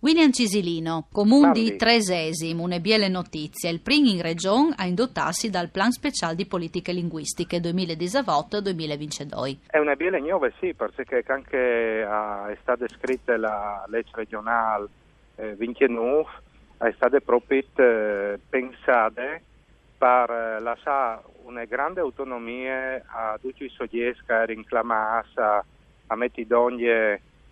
[0.00, 3.70] William Cisilino, comune di Tresesim, une biele notizie.
[3.70, 9.58] Il primo in regione a indottarsi dal Plan Speciale di Politiche Linguistiche 2018-2022.
[9.68, 14.88] È una biele nuova, sì, perché anche uh, è stata scritta la legge regionale
[15.36, 16.24] eh, 29,
[16.78, 19.38] è stata proprio eh, pensata
[19.96, 26.86] per eh, lasciare una grande autonomia a tutti i soggetti che rinclamati a mettere d'ogni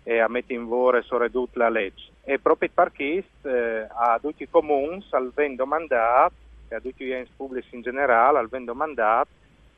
[0.03, 2.09] e a mettere in vore soprattutto la legge.
[2.23, 6.33] E proprio per questo eh, a tutti i comuni, avendo mandato,
[6.67, 9.29] e a tutti gli enti pubblici in generale, avendo mandato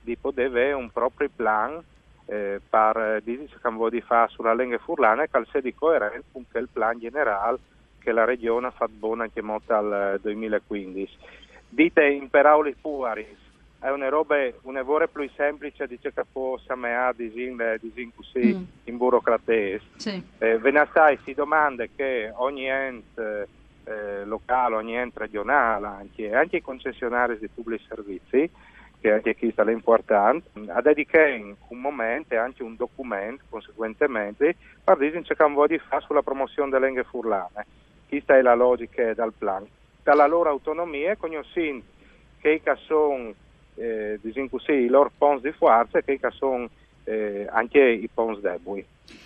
[0.02, 1.82] di poter avere un proprio plan
[2.26, 6.46] eh, per dire che vuole fare sulla lingua furlana e che sia di coerente con
[6.52, 7.60] il plan generale
[8.00, 11.18] che la regione ha fatto buona molto al 2015.
[11.70, 13.26] Dite in parole fuori,
[13.84, 18.56] è una roba, una vorre più semplice di ciò che può sembrare disin, disin così
[18.56, 18.64] mm.
[18.86, 19.78] in burocratia.
[19.98, 20.24] Sì.
[20.38, 23.48] Eh, ve ne sai, si domanda che ogni ente
[23.84, 28.50] eh, locale, ogni ente regionale, anche, anche i concessionari di pubblici servizi,
[29.02, 34.96] che anche qui sta l'importante, a dedicare un momento e anche un documento, conseguentemente, per
[34.96, 37.66] dire che vuole fare sulla promozione delle lingue furlane.
[38.08, 39.68] Questa è la logica del plan.
[40.02, 41.84] Dalla loro autonomia, conoscendo
[42.40, 43.34] che sono
[43.76, 44.20] eh,
[44.50, 46.70] così, i loro punti di forza che sono
[47.04, 48.86] eh, anche i punti deboli.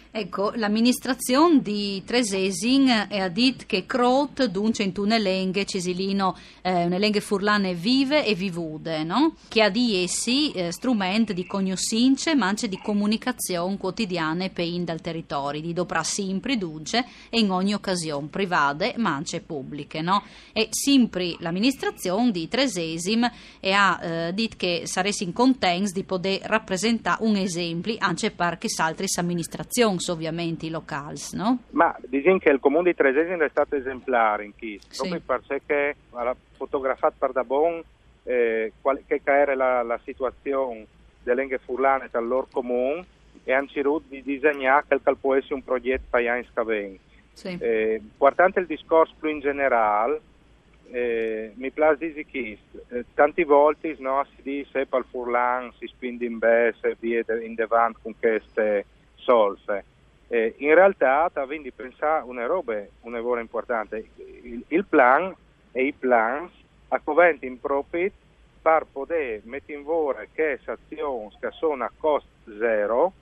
[0.09, 6.97] Ecco, l'amministrazione di Tresesin ha detto che Crot dunque in una lingua cisilino, eh, una
[6.97, 9.35] lingua furlane vive e vivude, no?
[9.47, 14.85] che ha di essi eh, strumenti di cognoscenze ma anche di comunicazione quotidiana per in
[14.85, 20.01] dal territorio, di doprà sempre dunque e in ogni occasione, private ma anche pubbliche.
[20.01, 20.23] No?
[20.51, 23.29] E sempre l'amministrazione di Tresesim
[23.61, 27.66] ha eh, detto che saresti in contents di poter rappresentare un esempio
[27.99, 31.59] anche per che altre amministrazioni ovviamente i locali, no?
[31.71, 35.09] Ma diciamo che il comune di Tresesine è stato esemplare in questo, sì.
[35.09, 37.81] proprio perché ha fotografato per da bon
[38.23, 40.85] eh, qual, che era la, la situazione
[41.23, 43.05] delle lingue furlane dal loro comune
[43.43, 46.45] e hanno cercato di disegnare quel che può essere un progetto per gli anni
[47.33, 47.57] sì.
[47.59, 50.19] eh, Guardando il discorso più in generale,
[50.91, 55.87] eh, mi piace dire questo, eh, tante volte no, si dice che il furlan si
[55.87, 59.83] spinge in basso e via in davanti con queste solfe.
[60.29, 64.05] Eh, in realtà quindi pensare una roba, una cosa importante,
[64.43, 65.33] il, il, plan
[65.71, 66.51] e i plans
[66.89, 68.11] accoventi in profit
[68.61, 72.27] per poter mettere in valore che azioni che sono a costo
[72.59, 73.13] zero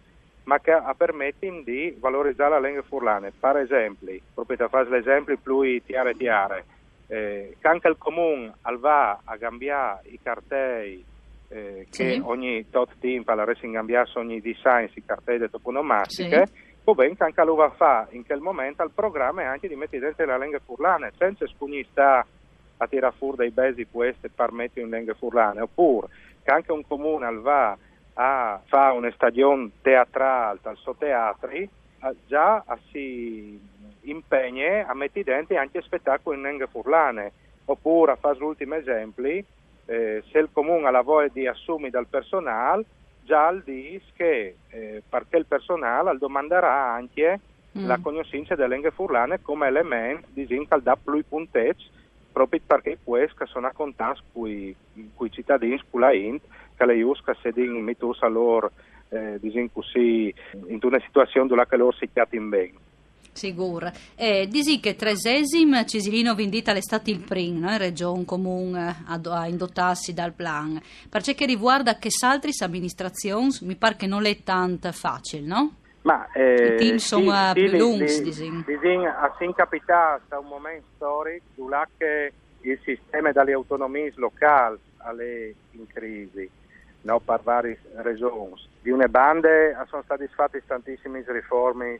[0.46, 3.32] ma che permettono di valorizzare la lingua furlana.
[3.38, 6.64] Per esempio, proprio per fare l'esempio più chiaro e chiaro,
[7.08, 11.04] eh, anche il comune va a cambiare i cartelli
[11.50, 12.22] eh, che sì.
[12.24, 17.24] ogni tot tempo alla racing cambiare ogni design i cartelli toponomastiche, sì può ben che
[17.24, 20.26] anche lui va a fare in quel momento al programma e anche di mettere dentro
[20.28, 22.26] la lingua furlana, senza sta
[22.78, 26.08] a tirare fuori dei besi queste per mettere in lingua furlana, oppure
[26.44, 27.76] che anche un comune va
[28.14, 31.68] a fare una stagione teatrale al suo teatri,
[32.28, 33.60] già si
[34.06, 37.30] impegna a mettere dentro anche spettacoli in furlana,
[37.66, 39.44] oppure a fare l'ultimo esempio,
[39.86, 42.86] eh, se il comune ha la voglia di assumere dal personale,
[43.24, 47.40] già dice che eh, perché il personale domanderà anche
[47.78, 47.86] mm.
[47.86, 50.48] la conoscenza delle lingue furlane come elemento di
[50.82, 51.90] dà più punteggi
[52.36, 54.76] proprio perché questo sono a contatto con i
[55.32, 56.42] cittadini, con la int,
[56.76, 58.72] che le usca se din mitus a loro,
[59.08, 59.40] eh,
[59.72, 60.36] così,
[60.68, 62.74] in una situazione dove loro si chiamano bene.
[63.36, 63.92] Sigur.
[64.16, 67.72] E disi che tresesim Cisilino vendita l'estate il prim, no?
[67.72, 70.82] in regione comune a, a indottarsi dal plan.
[71.10, 75.76] Perché che riguarda che s'altri amministrazioni, mi pare che non è tanto facile, no?
[76.04, 78.64] Ma eh, I team sono sì, più sì, lunghi, di- disin.
[78.66, 85.88] disin, a sin capitato un momento storico dove il sistema delle autonomie locali è in
[85.88, 86.50] crisi,
[87.02, 88.54] no, per varie ragioni.
[88.82, 92.00] Di una bande sono state fatte tantissime riforme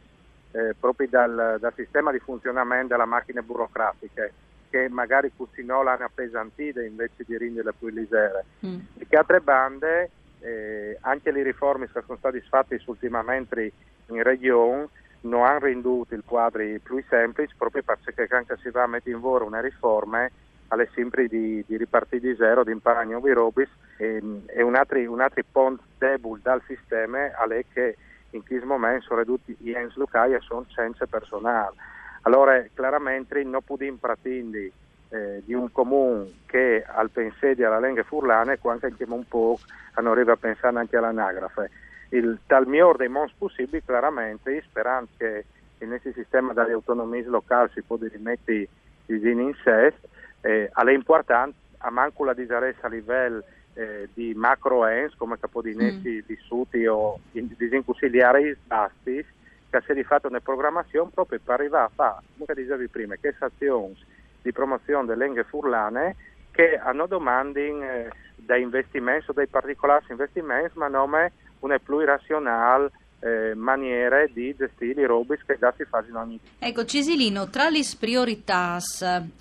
[0.52, 4.32] eh, proprio dal, dal sistema di funzionamento delle macchine burocratiche
[4.70, 8.44] che magari cucinò l'hanno appesantite invece di renderle più leggere.
[8.64, 8.78] Mm.
[8.98, 10.10] E che altre bande,
[10.40, 13.72] eh, anche le riforme che sono state fatte ultimamente
[14.06, 14.88] in regione,
[15.20, 19.20] non hanno renduto il quadro più semplice proprio perché anche si va a mettere in
[19.20, 20.28] volo una riforma
[20.68, 24.98] alle sempre di, di ripartire di zero, di imparare nuovi robis e, e un altro,
[25.10, 27.96] un altro punto debole dal sistema è che
[28.36, 31.74] in questo momento ridotti gli enti locali sono senza personale.
[32.22, 34.70] Allora, chiaramente non possiamo pretendere
[35.10, 39.58] eh, di un comune che al pensiero alla lingua furlana e anche un po'
[39.96, 41.70] non arriva a pensare anche all'anagrafe.
[42.10, 45.44] Il tal miglior dei mons possibili, chiaramente, sperando che
[45.78, 48.68] in questo sistema delle autonomie locali si può rimettere
[49.06, 49.94] in sé,
[50.40, 53.44] eh, è importante, a manco la disaressa a livello
[53.76, 56.26] eh, di macro ens come capodinessi Mm.
[56.26, 59.24] vissuti o in, disinconsigliare basti
[59.68, 63.16] che si è di fatto una programmazione proprio per arrivare a fare, come dicevi prima,
[63.16, 63.96] che azioni
[64.40, 66.16] di promozione delle lingue furlane
[66.52, 71.30] che hanno domande eh, da investimenti o dai particolari investimenti ma non è
[71.60, 72.90] una più razionale
[73.20, 77.68] eh, maniera di gestire i robis che già si fanno in ogni Ecco, Cisilino, tra
[77.68, 78.78] le priorità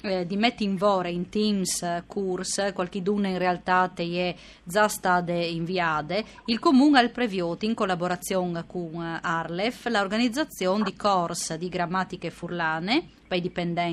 [0.04, 6.24] eh, di metti in Teams, eh, Kurs, qualchiduna in realtà te è già state inviate,
[6.46, 12.30] il Comune ha il previoti in collaborazione con eh, Arlef l'organizzazione di corsi di grammatiche
[12.30, 13.84] furlane per i dipendenti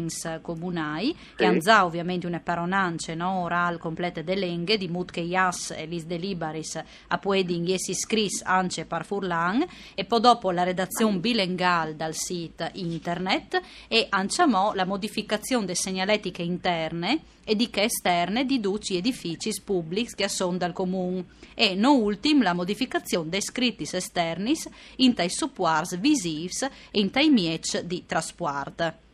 [0.43, 1.45] comunali, che Sì.
[1.45, 5.87] hanno già ovviamente una paronance no, oral complete de lenghe, di mut che ias e
[5.87, 9.65] lis delibaris a pueding essi scris ance par furlan,
[9.95, 16.43] e poi dopo la redazione bilinguale dal sito internet e anciamò la modificazione delle segnaletiche
[16.43, 21.25] interne e di che esterne di duci edifici pubblici che sono dal comune
[21.55, 27.29] e non ultim la modificazione dei scritti esternis in tai supports visives e in tai
[27.31, 29.11] miec di trasport.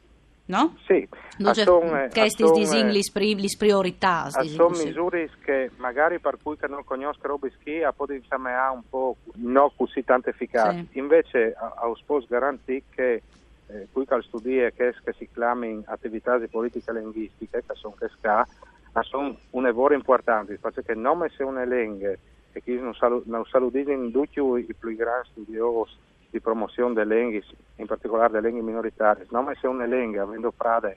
[0.49, 0.77] No?
[0.87, 1.07] Sì,
[1.53, 2.55] c'è sono- che sti sono-
[3.35, 4.31] lis priorità.
[4.31, 8.71] sono misure che magari per cui che non conoscono robe schi a poter insomma ha
[8.71, 10.89] un po' non così tanto efficaci.
[10.91, 10.99] Sì.
[10.99, 13.23] Invece a, sposo garantì che
[13.67, 18.09] eh, qui che studia che, che si chiamano attività di politica linguistica che sono che
[18.09, 18.47] SCA
[19.03, 22.09] sono un lavoro importante perché non se una lingua
[22.53, 25.93] e che non salu- non salutano in tutti i più grandi studiosi
[26.31, 27.43] di promozione delle lingue,
[27.77, 30.97] in particolare delle lingue minoritarie, non se una lingua avendo frade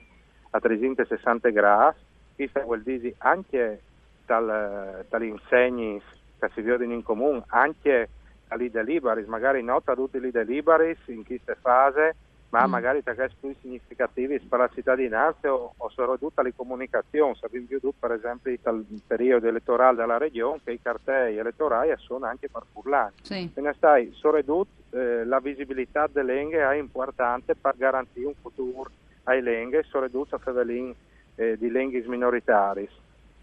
[0.50, 1.96] a 360 gradi,
[2.34, 3.80] questo vuol dire anche
[4.26, 6.00] dal, dagli insegni
[6.38, 8.08] che si vedono in comune, anche
[8.48, 12.14] dagli delibaris, magari non tutti i delibaris in questa fase,
[12.52, 12.70] ma Mm.
[12.70, 17.34] magari da questi più significativi per la cittadinanza o, o sono tutte le comunicazioni.
[17.40, 22.50] Abbiamo veduto per esempio dal periodo elettorale della regione che i cartelli elettorali sono anche
[22.50, 23.12] per furlani.
[23.22, 23.50] Sì.
[23.52, 28.90] Quindi stai, soprattutto eh, la visibilità delle lingue è importante per garantire un futuro
[29.24, 30.94] ai lingue, soprattutto a favelin
[31.36, 32.86] eh, di lingue minoritari.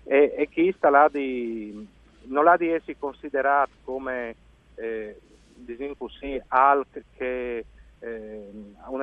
[0.03, 1.87] E, e chi sta là di,
[2.25, 4.35] non l'ha di essi considerato come
[4.75, 5.19] eh,
[5.55, 7.65] diciamo così, alt che
[8.01, 8.28] eh,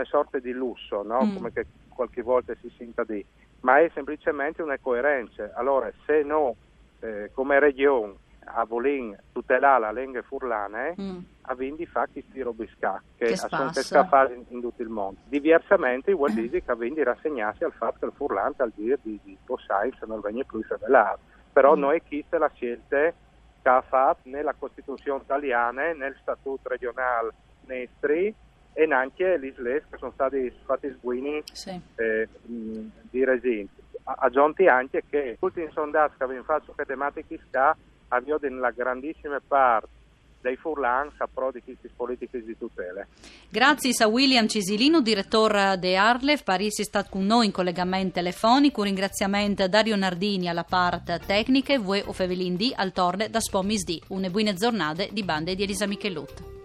[0.06, 1.24] una sorta di lusso, no?
[1.24, 1.34] Mm.
[1.34, 3.24] come che qualche volta si senta di,
[3.60, 5.50] ma è semplicemente una coerenza.
[5.54, 6.56] Allora, se no,
[7.00, 8.16] eh, come regione
[8.48, 11.18] a Volin tutelare la lingua furlana, Mm.
[11.48, 13.70] a quindi fa questi robiscà che, Che spassa.
[13.72, 15.18] questa fase in, in tutto il mondo.
[15.24, 19.36] Diversamente vuol dire che quindi rassegnarsi al fatto che il furlante al dire di, di
[19.44, 21.20] Posainz non viene più rivelato.
[21.52, 21.80] Però Mm.
[21.80, 22.98] noi questa la scelta
[23.62, 27.30] che ha fatto nella Costituzione italiana, nel Statuto regionale
[27.66, 28.32] Nestri
[28.78, 31.80] e neanche gli SLES che sono stati fatti sguini Sì.
[31.96, 33.82] eh, di residenti.
[34.04, 37.74] A- Aggiunti anche che tutti i sondaggi che abbiamo fatto su tematiche SCA
[38.08, 39.88] abbiamo nella grandissima parte
[40.42, 43.04] dei furlan saprò di queste politiche di tutela.
[43.48, 48.80] Grazie a William Cisilino, direttore de Arlef, Parisi è stato con noi in collegamento telefonico.
[48.82, 53.28] Un ringraziamento a Dario Nardini alla parte tecnica e voi o Fevelin D al torne
[53.30, 53.98] da Spomis D.
[54.08, 56.55] Une buone giornate di bande di Elisa Michellut.